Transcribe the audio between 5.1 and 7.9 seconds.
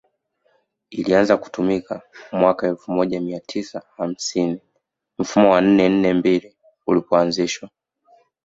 mfumo wa nne nne mbili ulipoanzishwa